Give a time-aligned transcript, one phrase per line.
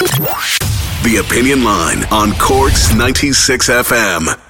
[0.00, 4.40] The Opinion Line on Corks 96 FM.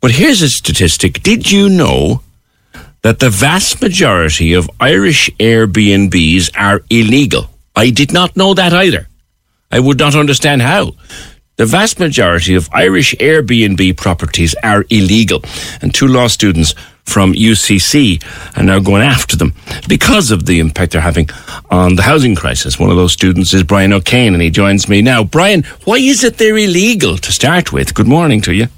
[0.00, 1.22] But here's a statistic.
[1.22, 2.22] Did you know
[3.02, 7.50] that the vast majority of Irish Airbnbs are illegal?
[7.76, 9.06] I did not know that either.
[9.70, 10.94] I would not understand how.
[11.54, 15.44] The vast majority of Irish Airbnb properties are illegal,
[15.82, 18.22] and two law students from UCC
[18.56, 19.54] are now going after them
[19.88, 21.28] because of the impact they're having
[21.70, 22.78] on the housing crisis.
[22.78, 25.24] One of those students is Brian O'Kane, and he joins me now.
[25.24, 27.94] Brian, why is it they're illegal to start with?
[27.94, 28.68] Good morning to you.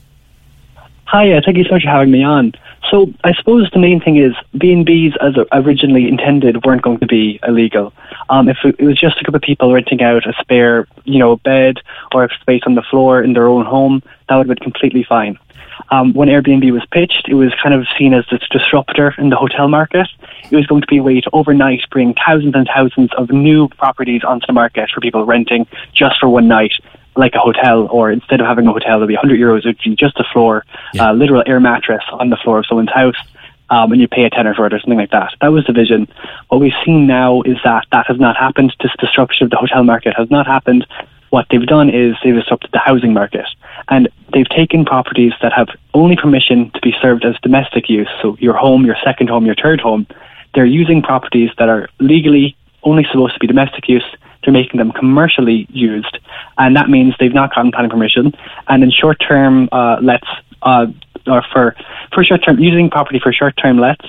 [1.05, 2.55] Hi, uh, thank you so much for having me on.
[2.91, 7.39] So I suppose the main thing is B&Bs as originally intended weren't going to be
[7.47, 7.93] illegal.
[8.29, 11.37] Um, if it was just a couple of people renting out a spare, you know,
[11.37, 11.79] bed
[12.15, 15.05] or a space on the floor in their own home, that would have been completely
[15.05, 15.39] fine.
[15.91, 19.37] Um, when Airbnb was pitched, it was kind of seen as this disruptor in the
[19.37, 20.09] hotel market.
[20.51, 23.69] It was going to be a way to overnight bring thousands and thousands of new
[23.69, 26.73] properties onto the market for people renting just for one night
[27.17, 29.79] like a hotel, or instead of having a hotel, it'll be 100 euros, it would
[29.85, 31.11] be just a floor, yeah.
[31.11, 33.17] uh, literal air mattress on the floor of someone's house,
[33.71, 35.35] um, and you pay a tenner for it or something like that.
[35.41, 36.09] That was the vision.
[36.49, 38.75] What we've seen now is that that has not happened.
[38.83, 40.87] This disruption of the hotel market has not happened.
[41.31, 43.47] What they've done is they've disrupted the housing market,
[43.89, 48.37] and they've taken properties that have only permission to be served as domestic use, so
[48.39, 50.07] your home, your second home, your third home.
[50.55, 54.05] They're using properties that are legally only supposed to be domestic use
[54.43, 56.19] they're making them commercially used,
[56.59, 58.33] and that means they've not gotten planning permission.
[58.69, 60.27] And in short term uh, lets,
[60.63, 60.87] uh,
[61.27, 61.77] or for
[62.13, 64.05] for short term using property for short term lets.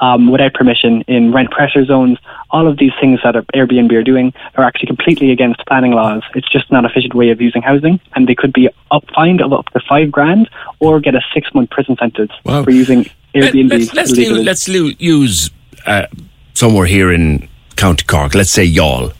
[0.00, 2.18] Um, without permission in rent pressure zones,
[2.50, 6.22] all of these things that Airbnb are doing are actually completely against planning laws.
[6.34, 9.40] It's just not an efficient way of using housing, and they could be up fined
[9.40, 10.48] of up to five grand
[10.78, 12.62] or get a six month prison sentence wow.
[12.62, 13.92] for using Airbnb.
[13.92, 15.50] Let's, let's, let's use
[15.84, 16.06] uh,
[16.54, 19.12] somewhere here in County Cork, let's say Youghal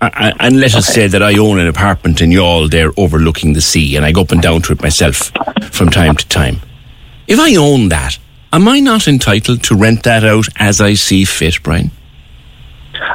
[0.00, 1.00] and let us okay.
[1.00, 4.22] say that I own an apartment in Youghal there overlooking the sea and I go
[4.22, 5.32] up and down to it myself
[5.72, 6.60] from time to time.
[7.26, 8.18] If I own that,
[8.52, 11.90] am I not entitled to rent that out as I see fit, Brian?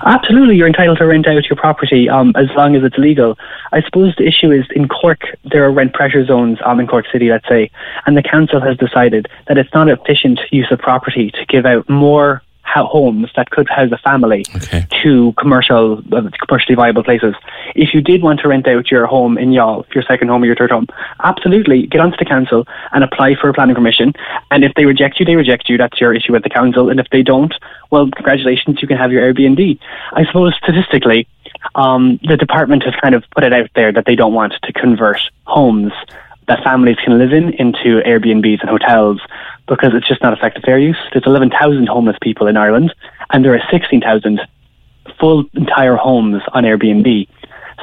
[0.06, 3.38] Absolutely, you're entitled to rent out your property um, as long as it's legal.
[3.72, 7.06] I suppose the issue is in Cork, there are rent pressure zones um, in Cork
[7.12, 7.72] City, let's say,
[8.06, 11.88] and the council has decided that it's not efficient use of property to give out
[11.90, 14.86] more homes that could house a family okay.
[15.04, 17.36] to commercial, uh, commercially viable places.
[17.76, 20.46] If you did want to rent out your home in Youghal, your second home or
[20.46, 20.88] your third home,
[21.24, 24.14] absolutely get onto the council and apply for a planning permission.
[24.52, 25.78] And if they reject you, they reject you.
[25.78, 26.90] That's your issue with the council.
[26.90, 27.54] And if they don't,
[27.92, 29.80] well, congratulations, you can have your Airbnb.
[30.14, 31.28] I suppose statistically,
[31.76, 34.74] um, the department has kind of put it out there that they don't want to
[34.74, 35.94] convert homes
[36.48, 39.22] that families can live in into Airbnbs and hotels
[39.68, 40.98] because it's just not effective fair use.
[41.12, 42.94] There's 11,000 homeless people in Ireland,
[43.32, 44.42] and there are 16,000
[45.20, 47.28] full entire homes on Airbnb.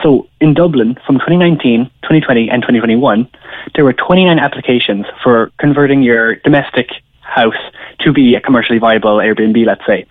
[0.02, 3.28] So in Dublin, from 2019, 2020, and 2021,
[3.74, 6.90] there were 29 applications for converting your domestic
[7.20, 7.54] house
[8.00, 10.06] to be a commercially viable Airbnb, let's say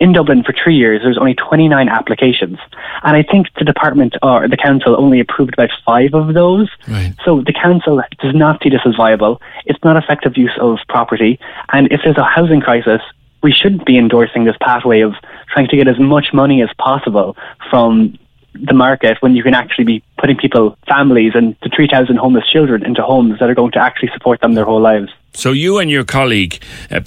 [0.00, 2.58] in Dublin for three years, there was only 29 applications.
[3.02, 6.68] And I think the department or the council only approved about five of those.
[6.88, 7.14] Right.
[7.24, 9.40] So the council does not see this as viable.
[9.66, 11.38] It's not effective use of property.
[11.72, 13.00] And if there's a housing crisis,
[13.42, 15.14] we shouldn't be endorsing this pathway of
[15.52, 17.36] trying to get as much money as possible
[17.70, 18.18] from
[18.54, 22.84] the market when you can actually be putting people, families, and the 3,000 homeless children
[22.84, 25.10] into homes that are going to actually support them their whole lives.
[25.32, 27.00] So you and your colleague, uh,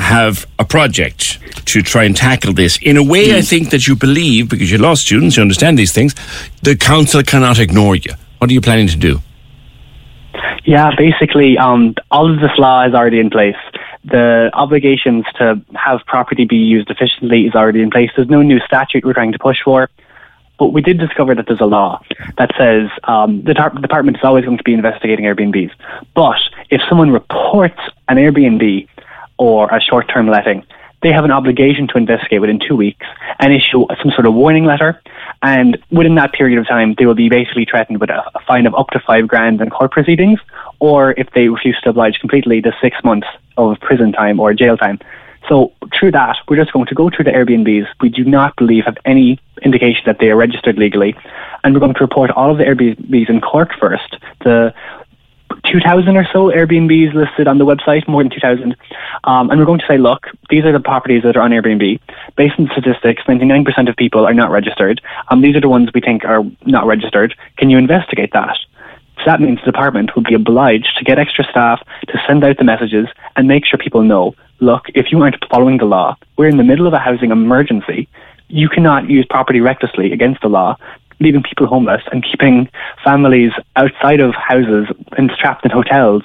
[0.00, 3.94] have a project to try and tackle this in a way I think that you
[3.96, 6.14] believe, because you're law students, you understand these things,
[6.62, 8.12] the council cannot ignore you.
[8.38, 9.20] What are you planning to do?
[10.64, 13.56] Yeah, basically, um, all of this law is already in place.
[14.04, 18.10] the obligations to have property be used efficiently is already in place.
[18.16, 19.90] There's no new statute we're trying to push for.
[20.58, 22.02] But we did discover that there's a law
[22.36, 25.70] that says um, the tar- department is always going to be investigating Airbnbs.
[26.14, 26.38] But
[26.68, 28.86] if someone reports an Airbnb
[29.40, 30.62] or a short-term letting,
[31.02, 33.06] they have an obligation to investigate within two weeks
[33.38, 35.00] and issue some sort of warning letter.
[35.42, 38.66] And within that period of time, they will be basically threatened with a, a fine
[38.66, 40.38] of up to five grand in court proceedings,
[40.78, 44.76] or if they refuse to oblige completely, the six months of prison time or jail
[44.76, 44.98] time.
[45.48, 47.86] So through that, we're just going to go through the Airbnbs.
[48.02, 51.16] We do not believe have any indication that they are registered legally,
[51.64, 54.16] and we're going to report all of the Airbnbs in Cork first.
[54.44, 54.74] The
[55.70, 58.76] 2,000 or so Airbnbs listed on the website, more than 2,000.
[59.24, 62.00] Um, and we're going to say, look, these are the properties that are on Airbnb.
[62.36, 65.00] Based on statistics, 99% of people are not registered.
[65.28, 67.34] Um, these are the ones we think are not registered.
[67.56, 68.56] Can you investigate that?
[69.18, 72.56] So that means the department will be obliged to get extra staff to send out
[72.56, 73.06] the messages
[73.36, 76.64] and make sure people know, look, if you aren't following the law, we're in the
[76.64, 78.08] middle of a housing emergency.
[78.48, 80.76] You cannot use property recklessly against the law,
[81.20, 82.68] leaving people homeless and keeping
[83.04, 84.86] families outside of houses
[85.16, 86.22] and trapped in hotels.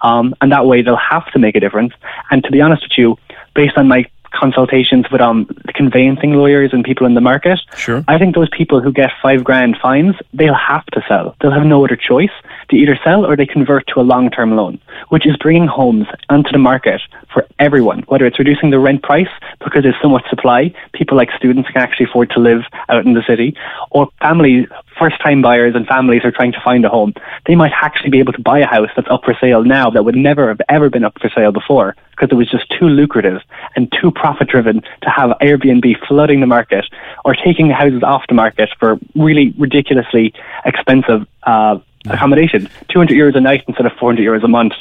[0.00, 1.92] Um, and that way they'll have to make a difference.
[2.30, 3.18] And to be honest with you,
[3.54, 7.60] based on my consultations with um, conveyancing lawyers and people in the market.
[7.76, 8.04] Sure.
[8.08, 11.36] I think those people who get five grand fines, they'll have to sell.
[11.40, 12.30] They'll have no other choice.
[12.70, 16.06] They either sell or they convert to a long term loan, which is bringing homes
[16.28, 17.00] onto the market
[17.32, 19.28] for everyone, whether it's reducing the rent price
[19.62, 23.14] because there's so much supply, people like students can actually afford to live out in
[23.14, 23.56] the city,
[23.90, 24.66] or families,
[24.98, 27.14] first time buyers and families are trying to find a home.
[27.46, 30.04] They might actually be able to buy a house that's up for sale now that
[30.04, 33.40] would never have ever been up for sale before because it was just too lucrative
[33.74, 36.84] and too profit driven to have Airbnb flooding the market
[37.24, 40.32] or taking the houses off the market for really ridiculously
[40.64, 41.78] expensive uh,
[42.08, 42.68] accommodation.
[42.88, 44.72] 200 euros a night instead of 400 euros a month.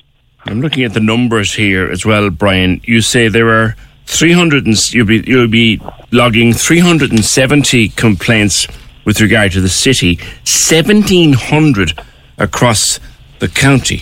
[0.47, 2.79] I'm looking at the numbers here as well, Brian.
[2.83, 3.75] You say there are
[4.05, 5.81] 300 and you'll be you'll be
[6.11, 8.67] logging 370 complaints
[9.05, 11.93] with regard to the city, 1700
[12.37, 12.99] across
[13.39, 14.01] the county.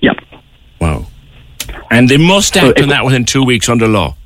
[0.00, 0.16] Yep.
[0.80, 1.06] Wow.
[1.90, 4.16] And they must act on that within two weeks under law.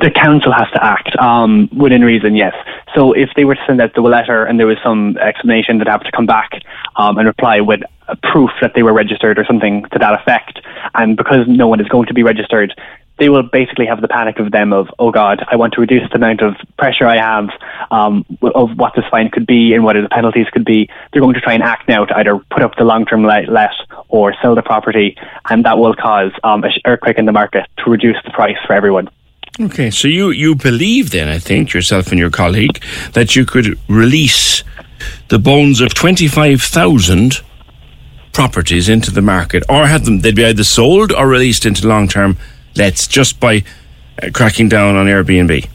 [0.00, 2.54] The council has to act um, within reason, yes.
[2.94, 5.88] So if they were to send out the letter and there was some explanation, they'd
[5.88, 6.50] have to come back
[6.96, 7.80] um, and reply with
[8.22, 10.60] proof that they were registered or something to that effect.
[10.94, 12.74] And because no one is going to be registered,
[13.18, 16.08] they will basically have the panic of them of, oh God, I want to reduce
[16.10, 17.48] the amount of pressure I have
[17.90, 20.90] um, of what this fine could be and what the penalties could be.
[21.12, 23.72] They're going to try and act now to either put up the long-term let, let
[24.08, 25.16] or sell the property,
[25.48, 28.74] and that will cause um, an earthquake in the market to reduce the price for
[28.74, 29.08] everyone.
[29.58, 32.82] Okay, so you, you believe then, I think, yourself and your colleague,
[33.12, 34.62] that you could release
[35.28, 37.40] the bones of 25,000
[38.34, 42.06] properties into the market, or have them, they'd be either sold or released into long
[42.06, 42.36] term
[42.76, 43.64] lets just by
[44.22, 45.68] uh, cracking down on Airbnb.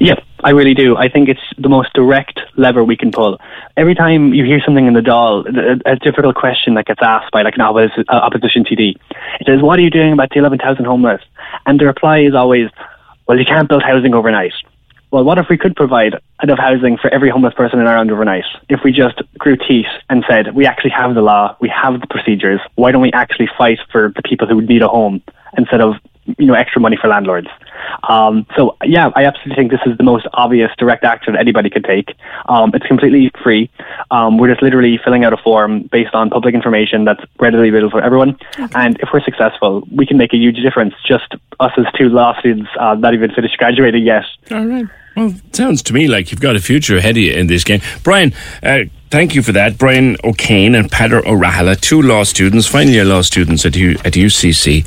[0.00, 0.96] Yep, I really do.
[0.96, 3.38] I think it's the most direct lever we can pull.
[3.76, 5.46] Every time you hear something in the Dáil,
[5.86, 8.96] a, difficult question that gets asked by like an opposition, uh, opposition TD,
[9.40, 11.22] it says, "What are you doing about the 11,000 homeless?"
[11.66, 12.70] And the reply is always,
[13.26, 14.52] "Well, you can't build housing overnight."
[15.12, 18.46] Well, what if we could provide enough housing for every homeless person in Ireland overnight?
[18.70, 22.06] If we just grew teeth and said, we actually have the law, we have the
[22.06, 25.22] procedures, why don't we actually fight for the people who would need a home
[25.58, 25.96] instead of,
[26.38, 27.48] you know, extra money for landlords?
[28.08, 31.84] Um, so yeah, I absolutely think this is the most obvious direct action anybody could
[31.84, 32.14] take.
[32.48, 33.68] Um, it's completely free.
[34.10, 37.90] Um, we're just literally filling out a form based on public information that's readily available
[37.90, 38.38] for everyone.
[38.58, 38.66] Okay.
[38.74, 40.94] And if we're successful, we can make a huge difference.
[41.06, 44.24] Just us as two law students, uh, not even finished graduating yet.
[44.50, 44.86] All right.
[45.16, 47.80] Well, sounds to me like you've got a future ahead of you in this game.
[48.02, 49.76] Brian, uh, thank you for that.
[49.76, 54.14] Brian O'Kane and Peadar O'Rahala, two law students, final year law students at, U- at
[54.14, 54.86] UCC.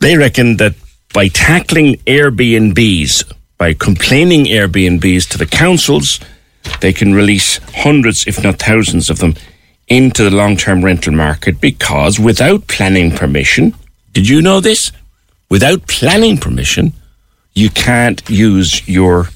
[0.00, 0.74] They reckon that
[1.12, 6.18] by tackling Airbnbs, by complaining Airbnbs to the councils,
[6.80, 9.34] they can release hundreds, if not thousands of them,
[9.88, 13.74] into the long term rental market because without planning permission,
[14.12, 14.92] did you know this?
[15.50, 16.92] Without planning permission,
[17.54, 19.26] you can't use your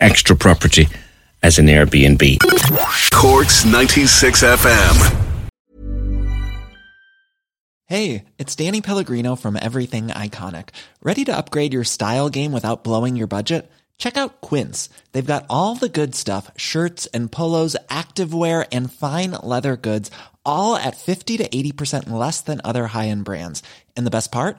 [0.00, 0.88] extra property
[1.42, 2.38] as an Airbnb.
[3.12, 5.24] Corks 96 FM.
[7.86, 10.70] Hey, it's Danny Pellegrino from Everything Iconic.
[11.02, 13.70] Ready to upgrade your style game without blowing your budget?
[13.96, 14.90] Check out Quince.
[15.12, 20.10] They've got all the good stuff shirts and polos, activewear, and fine leather goods,
[20.44, 23.62] all at 50 to 80% less than other high end brands.
[23.96, 24.58] And the best part?